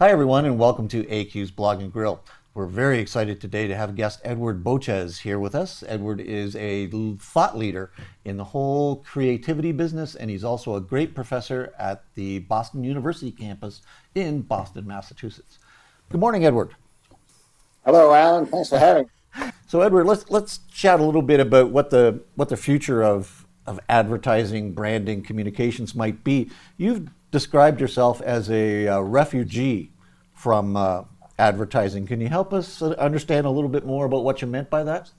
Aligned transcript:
Hi, 0.00 0.10
everyone, 0.10 0.44
and 0.44 0.58
welcome 0.58 0.88
to 0.88 1.04
AQ's 1.04 1.52
Blog 1.52 1.80
and 1.80 1.92
Grill. 1.92 2.20
We're 2.52 2.66
very 2.66 2.98
excited 2.98 3.40
today 3.40 3.68
to 3.68 3.76
have 3.76 3.94
guest 3.94 4.20
Edward 4.24 4.64
Boches 4.64 5.20
here 5.20 5.38
with 5.38 5.54
us. 5.54 5.84
Edward 5.86 6.20
is 6.20 6.56
a 6.56 6.88
thought 7.20 7.56
leader 7.56 7.92
in 8.24 8.36
the 8.36 8.42
whole 8.42 8.96
creativity 8.96 9.70
business, 9.70 10.16
and 10.16 10.30
he's 10.30 10.42
also 10.42 10.74
a 10.74 10.80
great 10.80 11.14
professor 11.14 11.72
at 11.78 12.02
the 12.16 12.40
Boston 12.40 12.82
University 12.82 13.30
campus 13.30 13.82
in 14.16 14.42
Boston, 14.42 14.84
Massachusetts. 14.84 15.60
Good 16.08 16.20
morning, 16.20 16.44
Edward. 16.44 16.74
Hello, 17.84 18.12
Alan. 18.12 18.46
Thanks 18.46 18.70
for 18.70 18.78
having 18.80 19.04
me. 19.38 19.52
So, 19.68 19.80
Edward, 19.80 20.06
let's 20.06 20.28
let's 20.28 20.58
chat 20.72 20.98
a 20.98 21.04
little 21.04 21.22
bit 21.22 21.38
about 21.38 21.70
what 21.70 21.90
the 21.90 22.20
what 22.34 22.48
the 22.48 22.56
future 22.56 23.04
of 23.04 23.46
of 23.66 23.78
advertising, 23.88 24.72
branding, 24.72 25.22
communications 25.22 25.94
might 25.94 26.24
be. 26.24 26.50
You've 26.76 27.10
described 27.34 27.80
yourself 27.80 28.22
as 28.22 28.48
a 28.48 28.86
uh, 28.86 29.00
refugee 29.00 29.92
from 30.34 30.76
uh, 30.76 31.02
advertising. 31.36 32.06
Can 32.06 32.20
you 32.20 32.28
help 32.28 32.54
us 32.54 32.80
understand 32.80 33.44
a 33.44 33.50
little 33.50 33.68
bit 33.68 33.84
more 33.84 34.06
about 34.06 34.22
what 34.22 34.40
you 34.40 34.46
meant 34.46 34.70
by 34.70 34.84
that? 34.84 35.10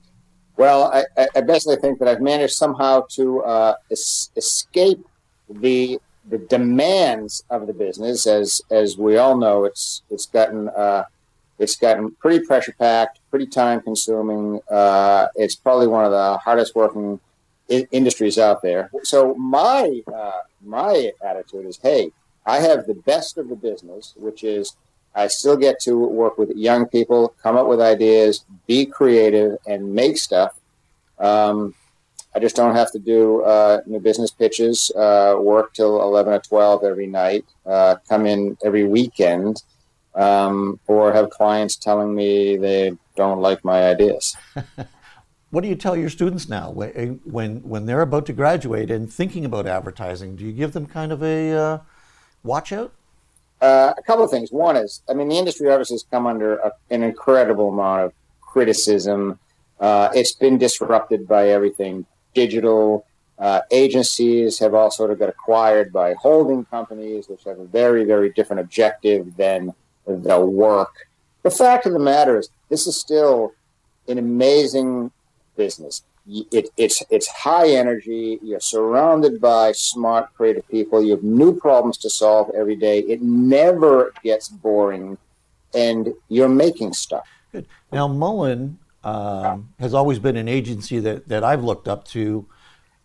Well, 0.55 0.83
I, 0.93 1.27
I 1.35 1.41
basically 1.41 1.75
think 1.75 1.99
that 1.99 2.07
I've 2.07 2.21
managed 2.21 2.53
somehow 2.53 3.03
to 3.17 3.41
uh, 3.43 3.75
es- 3.91 4.29
escape 4.37 5.05
the 5.49 5.99
the 6.27 6.37
demands 6.37 7.43
of 7.49 7.67
the 7.67 7.73
business. 7.73 8.25
As 8.25 8.61
as 8.71 8.97
we 8.97 9.17
all 9.17 9.37
know, 9.37 9.65
it's 9.65 10.01
it's 10.09 10.25
gotten 10.25 10.69
uh, 10.69 11.03
it's 11.59 11.75
gotten 11.75 12.11
pretty 12.21 12.45
pressure 12.45 12.73
packed, 12.79 13.19
pretty 13.29 13.47
time 13.47 13.81
consuming. 13.81 14.61
Uh, 14.71 15.27
it's 15.35 15.55
probably 15.55 15.87
one 15.87 16.05
of 16.05 16.11
the 16.11 16.37
hardest 16.37 16.75
working 16.75 17.19
I- 17.69 17.87
industries 17.91 18.37
out 18.39 18.61
there. 18.61 18.89
So 19.03 19.35
my 19.35 20.01
uh, 20.07 20.41
my 20.65 21.11
attitude 21.23 21.65
is, 21.65 21.77
hey, 21.81 22.11
I 22.45 22.59
have 22.59 22.85
the 22.85 22.93
best 22.93 23.37
of 23.37 23.49
the 23.49 23.55
business, 23.55 24.13
which 24.17 24.43
is 24.43 24.75
I 25.15 25.27
still 25.27 25.55
get 25.55 25.79
to 25.81 25.97
work 25.97 26.37
with 26.37 26.49
young 26.51 26.87
people, 26.87 27.33
come 27.41 27.55
up 27.55 27.67
with 27.67 27.79
ideas, 27.79 28.43
be 28.67 28.85
creative, 28.85 29.57
and 29.65 29.93
make 29.93 30.17
stuff. 30.17 30.53
Um, 31.17 31.73
I 32.35 32.39
just 32.39 32.57
don't 32.57 32.75
have 32.75 32.91
to 32.91 32.99
do 32.99 33.41
uh, 33.43 33.79
new 33.85 33.99
business 33.99 34.29
pitches, 34.29 34.91
uh, 34.91 35.37
work 35.39 35.73
till 35.73 36.01
11 36.01 36.33
or 36.33 36.39
12 36.39 36.83
every 36.83 37.07
night, 37.07 37.45
uh, 37.65 37.95
come 38.09 38.25
in 38.25 38.57
every 38.63 38.83
weekend, 38.83 39.63
um, 40.15 40.79
or 40.87 41.13
have 41.13 41.29
clients 41.29 41.77
telling 41.77 42.13
me 42.13 42.57
they 42.57 42.97
don't 43.15 43.39
like 43.39 43.63
my 43.63 43.83
ideas. 43.85 44.35
what 45.55 45.63
do 45.63 45.69
you 45.69 45.75
tell 45.75 45.95
your 45.95 46.09
students 46.09 46.49
now 46.49 46.69
when, 46.69 47.21
when 47.23 47.63
when 47.63 47.85
they're 47.85 48.01
about 48.01 48.25
to 48.25 48.33
graduate 48.33 48.91
and 48.91 49.11
thinking 49.11 49.45
about 49.45 49.65
advertising? 49.65 50.35
Do 50.35 50.43
you 50.43 50.51
give 50.51 50.73
them 50.73 50.85
kind 50.85 51.13
of 51.13 51.23
a 51.23 51.53
uh, 51.53 51.79
watch 52.43 52.73
out? 52.73 52.91
Uh, 53.61 53.93
a 53.97 54.01
couple 54.01 54.25
of 54.25 54.29
things. 54.29 54.51
One 54.51 54.75
is, 54.75 55.01
I 55.09 55.13
mean, 55.13 55.29
the 55.29 55.37
industry 55.37 55.71
obviously 55.71 55.93
has 55.93 56.03
come 56.11 56.27
under 56.27 56.57
a, 56.57 56.73
an 56.89 57.03
incredible 57.03 57.69
amount 57.69 58.01
of 58.01 58.13
criticism. 58.41 59.39
Uh, 59.79 60.09
it's 60.13 60.33
been 60.33 60.57
disrupted 60.57 61.25
by 61.25 61.47
everything 61.47 62.05
digital. 62.33 63.05
Uh, 63.39 63.61
agencies 63.71 64.59
have 64.59 64.73
all 64.73 64.91
sort 64.91 65.09
of 65.09 65.19
got 65.19 65.29
acquired 65.29 65.93
by 65.93 66.15
holding 66.15 66.65
companies, 66.65 67.29
which 67.29 67.45
have 67.45 67.59
a 67.59 67.65
very, 67.65 68.03
very 68.03 68.29
different 68.33 68.59
objective 68.59 69.37
than 69.37 69.73
the 70.05 70.39
work. 70.45 71.07
The 71.43 71.49
fact 71.49 71.85
of 71.85 71.93
the 71.93 71.99
matter 71.99 72.37
is, 72.37 72.49
this 72.67 72.87
is 72.87 72.99
still 72.99 73.53
an 74.09 74.17
amazing 74.17 75.11
business 75.55 76.03
it, 76.27 76.69
it's 76.77 77.03
it's 77.09 77.27
high 77.27 77.69
energy. 77.69 78.39
You're 78.41 78.59
surrounded 78.59 79.39
by 79.39 79.71
smart, 79.73 80.33
creative 80.33 80.67
people. 80.69 81.03
You 81.03 81.11
have 81.11 81.23
new 81.23 81.55
problems 81.55 81.97
to 81.99 82.09
solve 82.09 82.51
every 82.55 82.75
day. 82.75 82.99
It 82.99 83.21
never 83.21 84.13
gets 84.23 84.49
boring, 84.49 85.17
and 85.73 86.13
you're 86.29 86.49
making 86.49 86.93
stuff. 86.93 87.27
Good. 87.51 87.67
Now, 87.91 88.07
Mullen 88.07 88.79
um, 89.03 89.73
has 89.79 89.93
always 89.93 90.19
been 90.19 90.35
an 90.35 90.47
agency 90.47 90.99
that 90.99 91.27
that 91.27 91.43
I've 91.43 91.63
looked 91.63 91.87
up 91.87 92.05
to, 92.09 92.47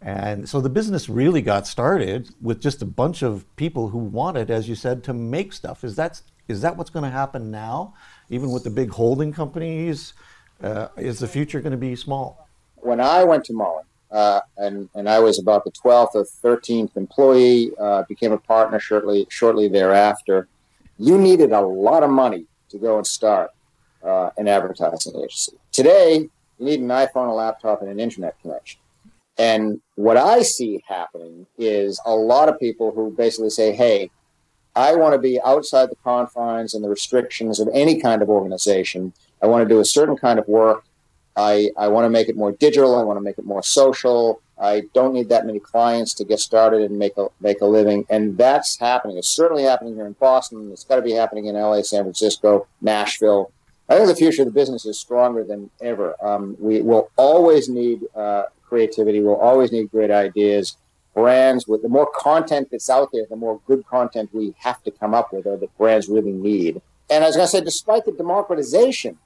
and 0.01 0.49
so 0.49 0.63
the 0.63 0.71
business 0.71 1.11
really 1.11 1.43
got 1.43 1.67
started 1.67 2.31
with 2.41 2.61
just 2.61 2.81
a 2.81 2.87
bunch 2.87 3.23
of 3.23 3.45
people 3.57 3.89
who 3.89 3.99
wanted, 3.99 4.51
as 4.51 4.67
you 4.67 4.75
said, 4.75 5.05
to 5.05 5.13
make 5.13 5.53
stuff. 5.53 5.85
Is 5.85 5.97
that 5.97 6.23
is 6.49 6.63
that 6.63 6.79
what's 6.79 6.91
going 6.91 7.05
to 7.05 7.11
happen 7.11 7.51
now? 7.51 7.95
Even 8.31 8.51
with 8.51 8.65
the 8.65 8.71
big 8.71 8.91
holding 8.91 9.31
companies, 9.31 10.15
uh, 10.63 10.89
is 10.97 11.19
the 11.19 11.29
future 11.29 11.61
going 11.61 11.73
to 11.73 11.79
be 11.79 11.97
small? 11.97 12.49
when 12.83 13.01
I 13.01 13.25
went 13.25 13.45
to 13.45 13.53
Mullen, 13.53 13.85
uh, 14.11 14.41
and 14.57 14.89
and 14.95 15.09
I 15.09 15.21
was 15.21 15.39
about 15.39 15.65
the 15.65 15.71
twelfth 15.71 16.15
or 16.15 16.25
thirteenth 16.25 16.97
employee, 16.97 17.71
uh, 17.79 18.05
became 18.09 18.33
a 18.33 18.39
partner 18.39 18.81
shortly 18.81 19.27
shortly 19.31 19.69
thereafter. 19.69 20.49
You 20.99 21.17
needed 21.17 21.53
a 21.53 21.61
lot 21.61 22.03
of 22.03 22.11
money 22.11 22.47
to 22.71 22.79
go 22.79 22.97
and 22.97 23.07
start 23.07 23.51
uh, 24.05 24.31
an 24.37 24.49
advertising 24.49 25.17
agency. 25.17 25.53
Today, 25.73 26.29
you 26.59 26.65
need 26.65 26.81
an 26.81 26.89
iPhone, 26.89 27.29
a 27.29 27.33
laptop, 27.33 27.81
and 27.81 27.91
an 27.91 28.01
internet 28.01 28.41
connection. 28.43 28.81
And 29.39 29.81
what 29.95 30.17
I 30.17 30.43
see 30.43 30.83
happening 30.87 31.47
is 31.57 32.01
a 32.05 32.15
lot 32.15 32.49
of 32.49 32.59
people 32.59 32.93
who 32.93 33.13
basically 33.13 33.51
say, 33.51 33.73
"Hey, 33.73 34.11
I 34.75 34.95
want 34.95 35.15
to 35.15 35.19
be 35.19 35.41
outside 35.45 35.91
the 35.91 35.97
confines 35.97 36.75
and 36.75 36.85
the 36.85 36.89
restrictions 36.89 37.61
of 37.61 37.69
any 37.73 38.01
kind 38.01 38.23
of 38.23 38.29
organization. 38.29 39.13
I 39.43 39.47
want 39.47 39.67
to 39.67 39.69
do 39.69 39.81
a 39.81 39.85
certain 39.85 40.17
kind 40.17 40.39
of 40.39 40.49
work." 40.49 40.85
I, 41.37 41.71
I 41.77 41.89
want 41.89 42.05
to 42.05 42.11
make 42.11 42.29
it 42.29 42.37
more 42.37 42.53
digital. 42.53 42.99
I 42.99 43.03
want 43.03 43.17
to 43.17 43.23
make 43.23 43.39
it 43.39 43.45
more 43.45 43.63
social. 43.63 44.43
I 44.59 44.83
don't 44.93 45.15
need 45.15 45.31
that 45.31 45.47
many 45.47 45.59
clients 45.59 46.13
to 46.15 46.25
get 46.25 46.39
started 46.39 46.83
and 46.83 46.99
make 46.99 47.17
a 47.17 47.29
make 47.41 47.63
a 47.63 47.67
living, 47.67 48.05
and 48.11 48.37
that's 48.37 48.79
happening. 48.79 49.17
It's 49.17 49.29
certainly 49.29 49.63
happening 49.63 49.95
here 49.95 50.07
in 50.07 50.13
Boston. 50.13 50.71
It's 50.71 50.85
got 50.85 50.97
to 50.97 51.03
be 51.03 51.13
happening 51.13 51.47
in 51.47 51.55
LA, 51.55 51.83
San 51.83 52.03
Francisco, 52.03 52.67
Nashville. 52.83 53.53
I 53.89 53.97
think 53.97 54.09
the 54.09 54.15
future 54.15 54.43
of 54.43 54.47
the 54.47 54.53
business 54.53 54.85
is 54.85 54.99
stronger 54.99 55.43
than 55.43 55.71
ever. 55.81 56.15
Um, 56.23 56.57
we 56.61 56.83
will 56.83 57.11
always 57.17 57.69
need 57.69 58.03
uh, 58.15 58.45
creativity. 58.63 59.21
We'll 59.21 59.41
always 59.41 59.73
need 59.73 59.91
great 59.91 60.11
ideas. 60.11 60.77
Brands 61.15 61.67
with 61.67 61.83
the 61.83 61.89
more 61.89 62.09
content 62.15 62.69
that's 62.71 62.89
out 62.89 63.09
there, 63.13 63.25
the 63.29 63.37
more 63.37 63.61
good 63.67 63.85
content 63.87 64.31
we 64.33 64.55
have 64.59 64.83
to 64.85 64.91
come 64.91 65.15
up 65.15 65.33
with, 65.33 65.47
or 65.47 65.57
that 65.57 65.77
brands 65.79 66.09
really 66.09 66.33
need. 66.33 66.83
And 67.09 67.25
as 67.25 67.37
I 67.37 67.47
say, 67.47 67.63
despite 67.63 68.05
the 68.05 68.13
democratization 68.13 69.19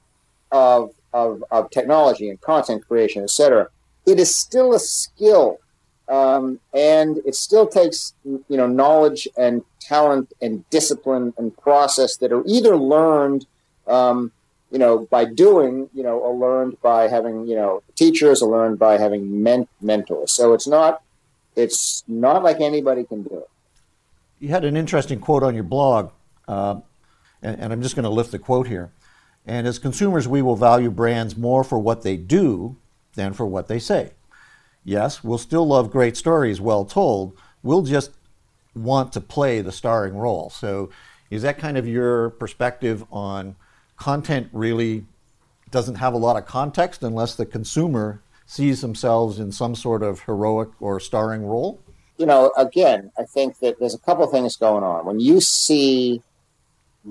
of 0.52 0.92
of, 1.12 1.44
of 1.50 1.70
technology 1.70 2.28
and 2.28 2.40
content 2.40 2.86
creation, 2.86 3.22
etc., 3.22 3.68
it 4.04 4.18
is 4.18 4.34
still 4.34 4.74
a 4.74 4.80
skill. 4.80 5.60
Um, 6.08 6.60
and 6.74 7.18
it 7.24 7.34
still 7.34 7.66
takes 7.66 8.12
you 8.24 8.44
know 8.48 8.66
knowledge 8.66 9.26
and 9.38 9.64
talent 9.80 10.32
and 10.42 10.68
discipline 10.68 11.32
and 11.38 11.56
process 11.56 12.16
that 12.18 12.30
are 12.30 12.42
either 12.46 12.76
learned 12.76 13.46
um, 13.86 14.30
you 14.70 14.78
know 14.78 15.06
by 15.10 15.24
doing 15.24 15.88
you 15.94 16.02
know 16.02 16.18
or 16.18 16.34
learned 16.34 16.80
by 16.82 17.08
having 17.08 17.46
you 17.46 17.54
know 17.54 17.82
teachers 17.94 18.42
or 18.42 18.50
learned 18.50 18.78
by 18.78 18.98
having 18.98 19.42
men- 19.42 19.68
mentors 19.80 20.32
so 20.32 20.52
it's 20.52 20.66
not 20.66 21.02
it's 21.54 22.02
not 22.08 22.42
like 22.42 22.60
anybody 22.60 23.04
can 23.04 23.22
do 23.22 23.38
it 23.38 23.48
you 24.40 24.48
had 24.48 24.64
an 24.64 24.76
interesting 24.76 25.20
quote 25.20 25.44
on 25.44 25.54
your 25.54 25.64
blog 25.64 26.10
uh, 26.48 26.74
and, 27.40 27.60
and 27.60 27.72
i'm 27.72 27.82
just 27.82 27.94
going 27.94 28.02
to 28.02 28.10
lift 28.10 28.32
the 28.32 28.38
quote 28.38 28.66
here 28.66 28.90
and 29.46 29.66
as 29.66 29.78
consumers, 29.78 30.26
we 30.26 30.42
will 30.42 30.56
value 30.56 30.90
brands 30.90 31.36
more 31.36 31.64
for 31.64 31.78
what 31.78 32.02
they 32.02 32.16
do 32.16 32.76
than 33.14 33.32
for 33.32 33.46
what 33.46 33.68
they 33.68 33.78
say. 33.78 34.12
Yes, 34.84 35.22
we'll 35.22 35.38
still 35.38 35.66
love 35.66 35.90
great 35.90 36.16
stories 36.16 36.60
well 36.60 36.84
told. 36.84 37.36
We'll 37.62 37.82
just 37.82 38.10
want 38.74 39.12
to 39.12 39.20
play 39.20 39.60
the 39.60 39.72
starring 39.72 40.16
role. 40.16 40.50
So, 40.50 40.90
is 41.30 41.42
that 41.42 41.58
kind 41.58 41.76
of 41.76 41.86
your 41.86 42.30
perspective 42.30 43.04
on 43.10 43.56
content 43.96 44.48
really 44.52 45.06
doesn't 45.70 45.96
have 45.96 46.14
a 46.14 46.18
lot 46.18 46.36
of 46.36 46.46
context 46.46 47.02
unless 47.02 47.34
the 47.34 47.46
consumer 47.46 48.22
sees 48.46 48.80
themselves 48.82 49.38
in 49.38 49.50
some 49.50 49.74
sort 49.74 50.02
of 50.02 50.20
heroic 50.20 50.68
or 50.80 51.00
starring 51.00 51.44
role? 51.44 51.80
You 52.18 52.26
know, 52.26 52.52
again, 52.56 53.10
I 53.18 53.24
think 53.24 53.58
that 53.58 53.78
there's 53.80 53.94
a 53.94 53.98
couple 53.98 54.26
things 54.26 54.56
going 54.56 54.84
on. 54.84 55.04
When 55.06 55.18
you 55.18 55.40
see 55.40 56.22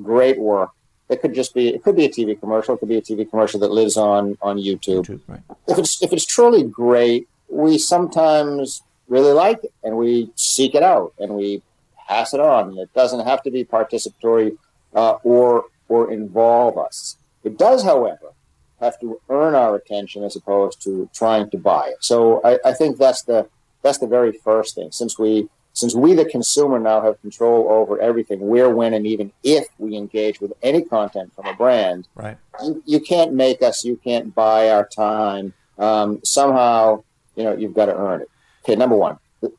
great 0.01 0.39
work 0.39 0.69
it 1.09 1.21
could 1.21 1.33
just 1.33 1.53
be 1.53 1.69
it 1.69 1.83
could 1.83 1.95
be 1.95 2.05
a 2.05 2.09
TV 2.09 2.39
commercial. 2.39 2.75
It 2.75 2.79
could 2.79 2.89
be 2.89 2.97
a 2.97 3.01
TV 3.01 3.29
commercial 3.29 3.59
that 3.59 3.71
lives 3.71 3.97
on 3.97 4.37
on 4.41 4.57
YouTube. 4.57 5.05
YouTube 5.05 5.21
right. 5.27 5.41
If 5.67 5.77
it's 5.77 6.01
if 6.01 6.13
it's 6.13 6.25
truly 6.25 6.63
great, 6.63 7.27
we 7.49 7.77
sometimes 7.77 8.81
really 9.07 9.33
like 9.33 9.63
it 9.63 9.73
and 9.83 9.97
we 9.97 10.31
seek 10.35 10.75
it 10.75 10.83
out 10.83 11.13
and 11.19 11.33
we 11.33 11.61
pass 12.07 12.33
it 12.33 12.39
on. 12.39 12.77
It 12.77 12.93
doesn't 12.93 13.25
have 13.25 13.43
to 13.43 13.51
be 13.51 13.63
participatory 13.63 14.57
uh, 14.93 15.15
or 15.23 15.65
or 15.87 16.11
involve 16.11 16.77
us. 16.77 17.17
It 17.43 17.57
does, 17.57 17.83
however, 17.83 18.31
have 18.79 18.99
to 19.01 19.19
earn 19.29 19.55
our 19.55 19.75
attention 19.75 20.23
as 20.23 20.35
opposed 20.35 20.81
to 20.83 21.09
trying 21.13 21.49
to 21.49 21.57
buy 21.57 21.87
it. 21.87 21.97
So 22.01 22.41
I, 22.43 22.59
I 22.65 22.73
think 22.73 22.97
that's 22.97 23.23
the 23.23 23.47
that's 23.81 23.97
the 23.97 24.07
very 24.07 24.31
first 24.31 24.75
thing. 24.75 24.91
Since 24.91 25.19
we 25.19 25.49
since 25.73 25.95
we, 25.95 26.13
the 26.13 26.25
consumer, 26.25 26.79
now 26.79 27.01
have 27.01 27.19
control 27.21 27.67
over 27.67 27.99
everything, 27.99 28.47
where, 28.47 28.69
when, 28.69 28.93
and 28.93 29.07
even 29.07 29.31
if 29.43 29.65
we 29.79 29.97
engage 29.97 30.39
with 30.39 30.53
any 30.61 30.83
content 30.83 31.33
from 31.35 31.47
a 31.47 31.53
brand, 31.53 32.07
right? 32.13 32.37
You, 32.63 32.83
you 32.85 32.99
can't 32.99 33.33
make 33.33 33.63
us. 33.63 33.83
You 33.83 33.97
can't 33.97 34.35
buy 34.35 34.69
our 34.69 34.87
time. 34.87 35.53
Um, 35.79 36.21
somehow, 36.23 37.03
you 37.35 37.43
know, 37.43 37.57
you've 37.57 37.73
got 37.73 37.87
to 37.87 37.97
earn 37.97 38.21
it. 38.21 38.29
Okay, 38.63 38.75
number 38.75 38.95
one. 38.95 39.17
The, 39.41 39.51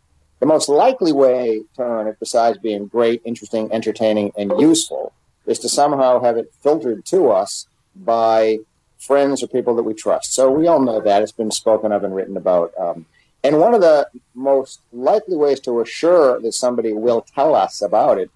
most 0.46 0.68
likely 0.68 1.10
way 1.10 1.62
to 1.76 1.82
earn 1.82 2.06
it, 2.06 2.18
besides 2.20 2.58
being 2.58 2.86
great, 2.86 3.22
interesting, 3.24 3.72
entertaining, 3.72 4.30
and 4.36 4.52
useful, 4.60 5.14
is 5.46 5.58
to 5.60 5.70
somehow 5.70 6.22
have 6.22 6.36
it 6.36 6.52
filtered 6.62 7.06
to 7.06 7.30
us 7.30 7.66
by 7.96 8.58
friends 8.98 9.42
or 9.42 9.46
people 9.46 9.74
that 9.76 9.84
we 9.84 9.94
trust. 9.94 10.34
So 10.34 10.50
we 10.50 10.66
all 10.66 10.80
know 10.80 11.00
that 11.00 11.22
it's 11.22 11.32
been 11.32 11.50
spoken 11.50 11.92
of 11.92 12.04
and 12.04 12.14
written 12.14 12.36
about. 12.36 12.72
Um, 12.78 13.06
and 13.44 13.58
one 13.58 13.74
of 13.74 13.82
the 13.82 14.08
most 14.34 14.80
likely 14.90 15.36
ways 15.36 15.60
to 15.60 15.80
assure 15.80 16.40
that 16.40 16.52
somebody 16.52 16.94
will 16.94 17.20
tell 17.20 17.54
us 17.54 17.82
about 17.82 18.18
it 18.18 18.30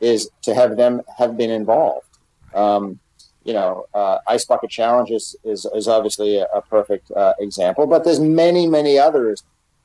is 0.00 0.30
to 0.42 0.54
have 0.54 0.76
them 0.76 1.02
have 1.18 1.36
been 1.36 1.50
involved. 1.50 2.08
Um, 2.54 2.98
you 3.44 3.52
know, 3.52 3.84
uh, 3.92 4.18
Ice 4.26 4.46
Bucket 4.46 4.70
Challenge 4.70 5.10
is, 5.10 5.36
is, 5.44 5.66
is 5.74 5.86
obviously 5.86 6.38
a, 6.38 6.46
a 6.46 6.62
perfect 6.62 7.10
uh, 7.10 7.34
example, 7.38 7.86
but 7.86 8.04
there's 8.04 8.20
many, 8.20 8.66
many 8.66 8.98
others. 8.98 9.44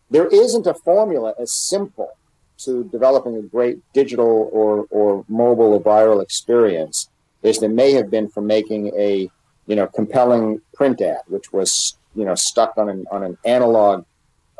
There 0.09 0.27
isn't 0.27 0.65
a 0.65 0.73
formula 0.73 1.33
as 1.37 1.51
simple 1.51 2.13
to 2.59 2.85
developing 2.85 3.35
a 3.35 3.41
great 3.41 3.79
digital 3.93 4.49
or, 4.53 4.85
or 4.89 5.25
mobile 5.27 5.73
or 5.73 5.81
viral 5.81 6.23
experience 6.23 7.09
as 7.43 7.59
there 7.59 7.69
may 7.69 7.91
have 7.93 8.09
been 8.09 8.29
for 8.29 8.41
making 8.41 8.93
a, 8.97 9.29
you 9.67 9.75
know, 9.75 9.87
compelling 9.87 10.61
print 10.73 11.01
ad, 11.01 11.19
which 11.27 11.51
was, 11.51 11.97
you 12.15 12.23
know, 12.23 12.35
stuck 12.35 12.77
on 12.77 12.89
an, 12.89 13.05
on 13.11 13.23
an 13.23 13.37
analog 13.45 14.05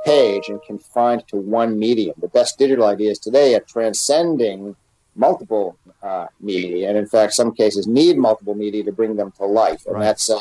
page 0.05 0.49
and 0.49 0.61
confined 0.63 1.27
to 1.27 1.37
one 1.37 1.77
medium. 1.77 2.15
The 2.19 2.27
best 2.27 2.57
digital 2.57 2.85
ideas 2.85 3.19
today 3.19 3.55
are 3.55 3.61
transcending 3.61 4.75
multiple 5.15 5.77
uh, 6.01 6.27
media, 6.39 6.89
and 6.89 6.97
in 6.97 7.05
fact, 7.05 7.33
some 7.33 7.53
cases 7.53 7.87
need 7.87 8.17
multiple 8.17 8.55
media 8.55 8.83
to 8.83 8.91
bring 8.91 9.15
them 9.15 9.31
to 9.37 9.45
life, 9.45 9.85
and 9.85 9.95
right. 9.95 10.03
that's 10.03 10.29
uh, 10.29 10.39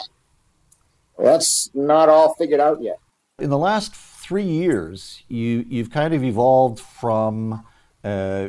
that's 1.19 1.71
not 1.75 2.09
all 2.09 2.35
figured 2.35 2.61
out 2.61 2.81
yet. 2.81 2.99
In 3.39 3.51
the 3.51 3.59
last 3.59 3.95
three 3.95 4.45
years, 4.45 5.23
you 5.29 5.65
you've 5.69 5.91
kind 5.91 6.15
of 6.15 6.23
evolved 6.23 6.79
from 6.79 7.65
uh, 8.05 8.49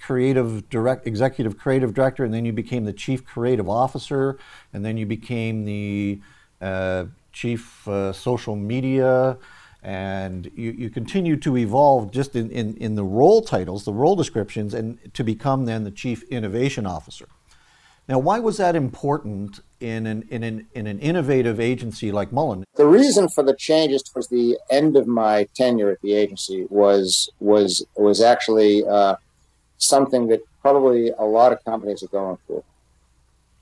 creative 0.00 0.68
direct 0.68 1.06
executive 1.06 1.58
creative 1.58 1.94
director, 1.94 2.24
and 2.24 2.32
then 2.32 2.44
you 2.44 2.52
became 2.52 2.84
the 2.84 2.92
chief 2.92 3.24
creative 3.24 3.68
officer, 3.68 4.38
and 4.72 4.84
then 4.84 4.96
you 4.96 5.06
became 5.06 5.64
the 5.64 6.20
uh, 6.60 7.06
chief 7.32 7.86
uh, 7.88 8.12
social 8.12 8.56
media 8.56 9.36
and 9.86 10.50
you, 10.56 10.72
you 10.72 10.90
continue 10.90 11.36
to 11.36 11.56
evolve 11.56 12.10
just 12.10 12.34
in, 12.34 12.50
in, 12.50 12.76
in 12.78 12.96
the 12.96 13.04
role 13.04 13.40
titles, 13.40 13.84
the 13.84 13.92
role 13.92 14.16
descriptions, 14.16 14.74
and 14.74 14.98
to 15.14 15.22
become 15.22 15.64
then 15.64 15.84
the 15.84 15.92
chief 15.92 16.24
innovation 16.24 16.86
officer. 16.86 17.28
Now, 18.08 18.18
why 18.18 18.40
was 18.40 18.56
that 18.56 18.74
important 18.74 19.60
in 19.78 20.08
an, 20.08 20.26
in 20.28 20.42
an, 20.42 20.66
in 20.74 20.88
an 20.88 20.98
innovative 20.98 21.60
agency 21.60 22.10
like 22.10 22.32
Mullen? 22.32 22.64
The 22.74 22.86
reason 22.86 23.28
for 23.28 23.44
the 23.44 23.54
changes 23.54 24.02
towards 24.02 24.26
the 24.26 24.58
end 24.70 24.96
of 24.96 25.06
my 25.06 25.46
tenure 25.54 25.92
at 25.92 26.00
the 26.02 26.14
agency 26.14 26.66
was 26.68 27.30
was 27.38 27.86
was 27.96 28.20
actually 28.20 28.84
uh, 28.84 29.14
something 29.78 30.26
that 30.28 30.40
probably 30.62 31.10
a 31.10 31.24
lot 31.24 31.52
of 31.52 31.64
companies 31.64 32.02
are 32.02 32.08
going 32.08 32.38
through. 32.48 32.64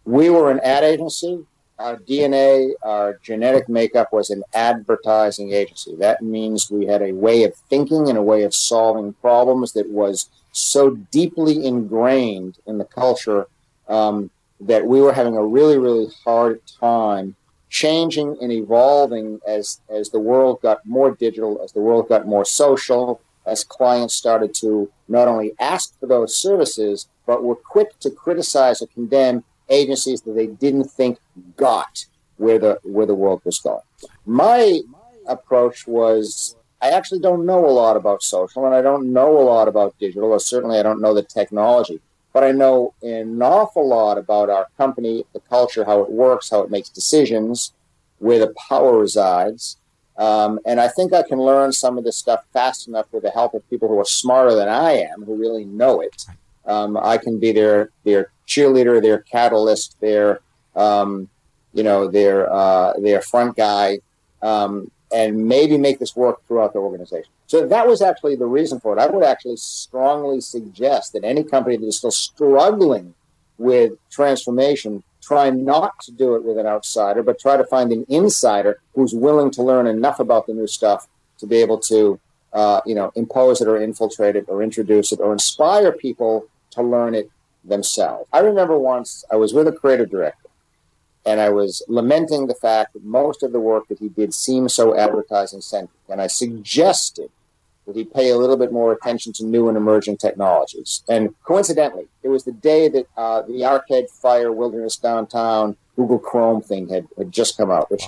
We 0.07 0.31
were 0.31 0.51
an 0.51 0.61
ad 0.61 0.85
agency 0.85 1.45
our 1.79 1.97
DNA, 1.97 2.73
our 2.83 3.19
genetic 3.23 3.69
makeup 3.69 4.13
was 4.13 4.31
an 4.31 4.43
advertising 4.55 5.53
agency. 5.53 5.95
That 5.97 6.23
means 6.23 6.71
we 6.71 6.87
had 6.87 7.03
a 7.03 7.13
way 7.13 7.43
of 7.45 7.55
thinking 7.69 8.09
and 8.09 8.17
a 8.17 8.23
way 8.23 8.43
of 8.43 8.55
solving 8.55 9.15
problems 9.15 9.73
that 9.73 9.91
was 9.91 10.29
so 10.53 10.91
deeply 10.91 11.65
ingrained 11.65 12.59
in 12.67 12.79
the 12.79 12.85
culture 12.85 13.49
um, 13.89 14.31
that 14.61 14.87
we 14.87 15.01
were 15.01 15.13
having 15.13 15.37
a 15.37 15.45
really, 15.45 15.79
really 15.79 16.09
hard 16.25 16.61
time 16.81 17.35
changing 17.69 18.39
and 18.41 18.53
evolving 18.53 19.41
as 19.49 19.81
as 19.89 20.11
the 20.11 20.21
world 20.21 20.61
got 20.63 20.87
more 20.87 21.11
digital, 21.11 21.61
as 21.63 21.73
the 21.73 21.81
world 21.81 22.09
got 22.09 22.25
more 22.25 22.45
social, 22.45 23.21
as 23.47 23.65
clients 23.65 24.15
started 24.15 24.55
to 24.55 24.89
not 25.09 25.27
only 25.27 25.53
ask 25.59 25.99
for 25.99 26.07
those 26.07 26.37
services, 26.37 27.09
but 27.27 27.43
were 27.43 27.57
quick 27.57 27.99
to 27.99 28.11
criticize 28.11 28.81
or 28.81 28.87
condemn 28.87 29.43
agencies 29.69 30.21
that 30.23 30.33
they 30.33 30.47
didn't 30.47 30.85
think 30.85 31.19
got 31.57 32.07
where 32.37 32.59
the 32.59 32.79
where 32.83 33.07
the 33.07 33.15
world 33.15 33.43
was 33.45 33.59
going. 33.59 33.83
My 34.27 34.81
approach 35.27 35.87
was 35.87 36.57
I 36.83 36.91
actually 36.91 37.21
don't 37.21 37.47
know 37.47 37.65
a 37.65 37.71
lot 37.71 37.97
about 37.97 38.23
social 38.23 38.67
and 38.67 38.75
I 38.75 38.83
don't 38.83 39.13
know 39.13 39.39
a 39.39 39.45
lot 39.45 39.69
about 39.69 39.99
digital, 39.99 40.31
or 40.31 40.41
certainly 40.41 40.79
I 40.79 40.83
don't 40.83 41.01
know 41.01 41.15
the 41.15 41.23
technology, 41.23 42.01
but 42.33 42.45
I 42.45 42.53
know 42.53 42.95
an 43.03 43.41
awful 43.41 43.89
lot 43.89 44.19
about 44.19 44.51
our 44.51 44.67
company, 44.77 45.25
the 45.33 45.41
culture, 45.41 45.85
how 45.85 46.03
it 46.03 46.11
works, 46.11 46.51
how 46.51 46.61
it 46.61 46.71
makes 46.71 46.89
decisions, 46.89 47.73
where 48.19 48.39
the 48.39 48.55
power 48.69 48.99
resides. 48.99 49.79
Um, 50.17 50.61
and 50.67 50.81
I 50.81 50.89
think 50.89 51.13
I 51.13 51.23
can 51.23 51.39
learn 51.39 51.73
some 51.73 51.99
of 51.99 52.05
this 52.05 52.17
stuff 52.17 52.45
fast 52.53 52.87
enough 52.87 53.07
with 53.13 53.23
the 53.23 53.31
help 53.31 53.55
of 53.55 53.69
people 53.71 53.89
who 53.89 53.99
are 53.99 54.05
smarter 54.05 54.55
than 54.55 54.69
I 54.69 54.93
am, 54.93 55.25
who 55.25 55.37
really 55.37 55.65
know 55.65 56.01
it. 56.01 56.27
Um, 56.67 56.97
I 56.97 57.19
can 57.19 57.39
be 57.39 57.53
their 57.53 57.91
their 58.05 58.31
cheerleader, 58.47 59.01
their 59.01 59.19
catalyst, 59.19 60.01
their 60.01 60.41
um, 60.77 61.29
you 61.75 61.83
know 61.83 62.09
their 62.09 62.51
uh, 62.51 62.95
their 62.99 63.21
front 63.21 63.57
guy, 63.57 63.99
um, 64.43 64.91
and 65.13 65.47
maybe 65.47 65.77
make 65.77 65.99
this 65.99 66.17
work 66.17 66.47
throughout 66.47 66.73
the 66.73 66.79
organization. 66.79 67.31
So 67.47 67.67
that 67.67 67.87
was 67.87 68.01
actually 68.01 68.37
the 68.37 68.47
reason 68.47 68.81
for 68.81 68.97
it. 68.97 69.01
I 69.01 69.07
would 69.07 69.25
actually 69.25 69.57
strongly 69.57 70.41
suggest 70.41 71.13
that 71.13 71.25
any 71.25 71.45
company 71.45 71.77
that 71.77 71.87
is 71.87 71.99
still 71.99 72.11
struggling 72.11 73.15
with 73.59 73.93
transformation 74.11 75.03
try 75.23 75.51
not 75.51 75.99
to 76.01 76.13
do 76.13 76.35
it 76.35 76.45
with 76.45 76.59
an 76.59 76.67
outsider, 76.67 77.23
but 77.23 77.39
try 77.39 77.57
to 77.57 77.65
find 77.65 77.93
an 77.93 78.05
insider 78.09 78.81
who's 78.95 79.15
willing 79.15 79.51
to 79.51 79.63
learn 79.63 79.87
enough 79.87 80.21
about 80.21 80.47
the 80.47 80.53
new 80.53 80.67
stuff 80.67 81.07
to 81.39 81.47
be 81.47 81.57
able 81.57 81.79
to, 81.79 82.21
uh, 82.53 82.81
you 82.85 82.95
know, 82.95 83.11
impose 83.15 83.61
it 83.61 83.69
or 83.69 83.81
infiltrate 83.81 84.37
it 84.37 84.45
or 84.49 84.63
introduce 84.63 85.13
it 85.13 85.21
or 85.21 85.33
inspire 85.33 85.93
people 85.93 86.47
to 86.71 86.83
learn 86.83 87.15
it 87.15 87.31
themselves. 87.65 88.29
I 88.33 88.41
remember 88.41 88.79
once 88.79 89.25
I 89.33 89.37
was 89.37 89.55
with 89.55 89.67
a 89.67 89.73
creative 89.73 90.11
director 90.11 90.44
and 91.27 91.41
I 91.41 91.51
was 91.51 91.83
lamenting 91.89 92.47
the 92.47 92.55
fact 92.55 92.93
that 92.93 93.05
most 93.05 93.43
of 93.43 93.53
the 93.53 93.61
work 93.61 93.89
that 93.89 93.99
he 93.99 94.09
did 94.09 94.35
seemed 94.35 94.71
so 94.71 94.97
advertising 94.97 95.61
centric. 95.61 95.91
And 96.09 96.21
I 96.21 96.27
suggested 96.27 97.31
that 97.87 97.97
he 97.97 98.05
pay 98.05 98.31
a 98.31 98.37
little 98.37 98.57
bit 98.57 98.73
more 98.73 98.93
attention 98.93 99.33
to 99.35 99.45
new 99.45 99.69
and 99.69 99.77
emerging 99.77 100.19
technologies. 100.19 101.03
And 101.09 101.35
coincidentally, 101.45 102.09
it 102.23 102.29
was 102.29 102.45
the 102.45 102.53
day 102.53 102.89
that 102.89 103.07
uh, 103.17 103.43
the 103.43 103.65
Arcade 103.65 104.11
Fire 104.11 104.53
Wilderness 104.53 104.97
Downtown 104.97 105.77
Google 105.97 106.19
Chrome 106.19 106.61
thing 106.61 106.89
had, 106.89 107.07
had 107.17 107.33
just 107.33 107.57
come 107.57 107.71
out, 107.71 107.91
which 107.91 108.05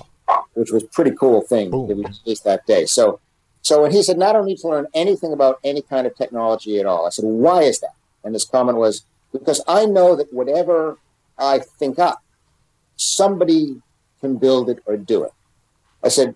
which 0.54 0.72
was 0.72 0.82
pretty 0.84 1.12
cool 1.12 1.42
thing 1.42 1.70
Boom. 1.70 1.86
that 1.86 1.96
we 1.96 2.04
released 2.04 2.44
that 2.44 2.66
day. 2.66 2.86
So 2.86 3.20
so 3.62 3.82
when 3.82 3.92
he 3.92 4.02
said, 4.02 4.20
"I 4.22 4.32
don't 4.32 4.46
need 4.46 4.58
to 4.58 4.68
learn 4.68 4.86
anything 4.94 5.32
about 5.32 5.58
any 5.62 5.82
kind 5.82 6.06
of 6.06 6.16
technology 6.16 6.80
at 6.80 6.86
all," 6.86 7.06
I 7.06 7.10
said, 7.10 7.24
"Why 7.26 7.62
is 7.62 7.80
that?" 7.80 7.94
And 8.24 8.34
his 8.34 8.44
comment 8.44 8.78
was, 8.78 9.04
because 9.32 9.60
I 9.68 9.86
know 9.86 10.16
that 10.16 10.32
whatever 10.32 10.98
I 11.38 11.58
think 11.58 11.98
up, 11.98 12.22
somebody 12.96 13.80
can 14.20 14.36
build 14.36 14.68
it 14.68 14.80
or 14.86 14.96
do 14.96 15.24
it. 15.24 15.32
I 16.02 16.08
said, 16.08 16.34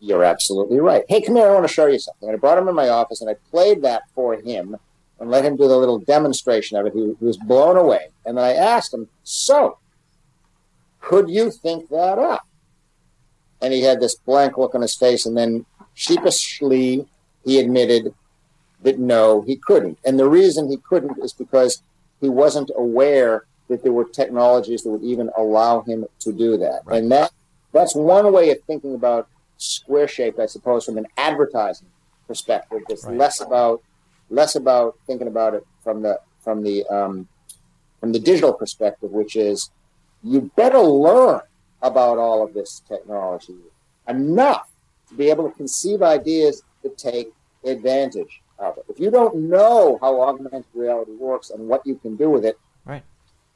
You're 0.00 0.24
absolutely 0.24 0.80
right. 0.80 1.04
Hey, 1.08 1.20
come 1.20 1.36
here, 1.36 1.48
I 1.48 1.54
want 1.54 1.66
to 1.66 1.72
show 1.72 1.86
you 1.86 1.98
something. 1.98 2.28
And 2.28 2.36
I 2.36 2.40
brought 2.40 2.58
him 2.58 2.68
in 2.68 2.74
my 2.74 2.88
office 2.88 3.20
and 3.20 3.30
I 3.30 3.34
played 3.50 3.82
that 3.82 4.02
for 4.14 4.34
him 4.34 4.76
and 5.18 5.30
let 5.30 5.44
him 5.44 5.56
do 5.56 5.68
the 5.68 5.76
little 5.76 5.98
demonstration 5.98 6.78
of 6.78 6.86
it. 6.86 6.94
He, 6.94 7.14
he 7.18 7.24
was 7.24 7.36
blown 7.36 7.76
away. 7.76 8.08
And 8.24 8.38
then 8.38 8.44
I 8.44 8.54
asked 8.54 8.94
him, 8.94 9.08
So, 9.22 9.78
could 11.00 11.28
you 11.28 11.50
think 11.50 11.90
that 11.90 12.18
up? 12.18 12.46
And 13.60 13.72
he 13.72 13.82
had 13.82 14.00
this 14.00 14.14
blank 14.14 14.56
look 14.56 14.74
on 14.74 14.80
his 14.80 14.96
face, 14.96 15.26
and 15.26 15.36
then 15.36 15.66
sheepishly 15.92 17.06
he 17.44 17.58
admitted 17.58 18.14
that 18.82 18.98
no, 18.98 19.42
he 19.42 19.56
couldn't. 19.56 19.98
And 20.04 20.18
the 20.18 20.28
reason 20.28 20.70
he 20.70 20.78
couldn't 20.78 21.18
is 21.22 21.34
because 21.34 21.82
he 22.20 22.28
wasn't 22.28 22.70
aware 22.74 23.44
that 23.70 23.82
there 23.84 23.92
were 23.92 24.04
technologies 24.04 24.82
that 24.82 24.90
would 24.90 25.02
even 25.02 25.30
allow 25.38 25.80
him 25.82 26.04
to 26.18 26.32
do 26.32 26.58
that. 26.58 26.82
Right. 26.84 27.02
And 27.02 27.10
that 27.12 27.30
that's 27.72 27.94
one 27.94 28.30
way 28.32 28.50
of 28.50 28.58
thinking 28.64 28.94
about 28.94 29.28
square 29.56 30.08
shaped, 30.08 30.38
I 30.38 30.46
suppose, 30.46 30.84
from 30.84 30.98
an 30.98 31.06
advertising 31.16 31.88
perspective. 32.26 32.82
It's 32.88 33.04
right. 33.04 33.16
less 33.16 33.40
about 33.40 33.82
less 34.28 34.56
about 34.56 34.98
thinking 35.06 35.28
about 35.28 35.54
it 35.54 35.66
from 35.82 36.02
the 36.02 36.20
from 36.42 36.62
the 36.64 36.84
um, 36.88 37.28
from 38.00 38.12
the 38.12 38.18
digital 38.18 38.52
perspective, 38.52 39.12
which 39.12 39.36
is 39.36 39.70
you 40.22 40.50
better 40.56 40.80
learn 40.80 41.40
about 41.80 42.18
all 42.18 42.44
of 42.44 42.52
this 42.52 42.82
technology 42.88 43.56
enough 44.08 44.68
to 45.08 45.14
be 45.14 45.30
able 45.30 45.48
to 45.48 45.56
conceive 45.56 46.02
ideas 46.02 46.62
that 46.82 46.98
take 46.98 47.32
advantage 47.64 48.42
of 48.58 48.76
it. 48.78 48.84
If 48.88 48.98
you 48.98 49.10
don't 49.10 49.48
know 49.48 49.98
how 50.00 50.20
augmented 50.20 50.64
reality 50.74 51.12
works 51.12 51.50
and 51.50 51.68
what 51.68 51.86
you 51.86 51.94
can 51.94 52.16
do 52.16 52.28
with 52.30 52.44
it, 52.44 52.58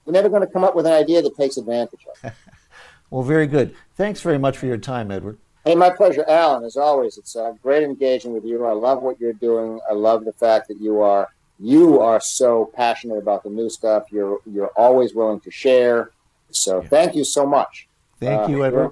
you're 0.05 0.13
never 0.13 0.29
going 0.29 0.43
to 0.43 0.47
come 0.47 0.65
up 0.65 0.75
with 0.75 0.87
an 0.87 0.93
idea 0.93 1.23
that 1.23 1.37
takes 1.37 1.57
advantage 1.57 2.07
of 2.11 2.31
it. 2.31 2.37
well, 3.11 3.23
very 3.23 3.47
good. 3.47 3.75
Thanks 3.97 4.21
very 4.21 4.39
much 4.39 4.57
for 4.57 4.67
your 4.67 4.77
time, 4.77 5.11
Edward. 5.11 5.39
Hey, 5.65 5.75
my 5.75 5.91
pleasure, 5.91 6.25
Alan. 6.29 6.65
As 6.65 6.77
always, 6.77 7.17
it's 7.17 7.37
uh, 7.37 7.53
great 7.63 7.83
engaging 7.83 8.35
with 8.35 8.45
you. 8.45 8.67
I 8.67 8.73
love 8.73 9.03
what 9.03 9.19
you're 9.19 9.33
doing. 9.33 9.81
I 9.91 9.95
love 9.95 10.25
the 10.25 10.33
fact 10.33 10.69
that 10.69 10.79
you 10.79 11.01
are 11.01 11.29
you 11.59 12.01
are 12.01 12.21
so 12.21 12.71
passionate 12.75 13.17
about 13.17 13.45
the 13.45 13.51
new 13.51 13.71
stuff. 13.71 14.05
You're 14.11 14.41
you're 14.45 14.73
always 14.77 15.15
willing 15.15 15.41
to 15.41 15.51
share. 15.51 16.11
So 16.51 16.83
yeah. 16.83 16.89
thank 16.89 17.15
you 17.15 17.25
so 17.25 17.47
much. 17.47 17.89
Thank 18.21 18.43
uh, 18.43 18.47
you, 18.49 18.65
Edward. 18.65 18.91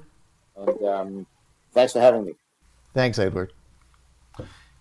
And 0.56 0.84
um, 0.84 1.26
thanks 1.72 1.92
for 1.92 2.00
having 2.00 2.24
me. 2.24 2.34
Thanks, 2.94 3.18
Edward. 3.18 3.52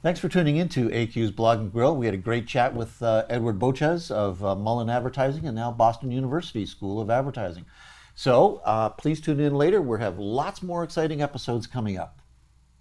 Thanks 0.04 0.20
for 0.20 0.30
tuning 0.30 0.58
in 0.58 0.68
to 0.70 0.90
AQ's 0.90 1.30
Blog 1.30 1.60
and 1.60 1.72
Grill. 1.72 1.96
We 1.96 2.08
had 2.08 2.16
a 2.16 2.18
great 2.18 2.48
chat 2.48 2.74
with 2.74 3.04
uh, 3.04 3.24
Edward 3.30 3.60
Boches 3.60 4.10
of 4.10 4.44
uh, 4.44 4.56
Mullen 4.56 4.90
Advertising 4.90 5.46
and 5.46 5.56
now 5.56 5.72
Boston 5.72 6.10
University 6.10 6.66
School 6.66 7.00
of 7.00 7.12
Advertising. 7.12 7.68
So 8.16 8.64
uh, 8.66 8.90
please 8.90 9.22
tune 9.22 9.40
in 9.40 9.54
later. 9.54 9.80
We 9.80 10.00
have 10.00 10.18
lots 10.18 10.64
more 10.64 10.84
exciting 10.84 11.22
episodes 11.22 11.68
coming 11.68 12.00
up. 12.00 12.20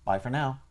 Bye 0.07 0.19
for 0.19 0.31
now. 0.31 0.63